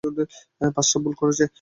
[0.75, 1.45] পাঁচটা ভুল করেছো।